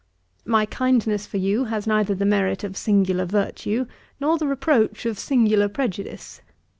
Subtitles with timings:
[0.45, 3.85] My kindness for you has neither the merit of singular virtue,
[4.19, 6.41] nor the reproach of singular prejudice.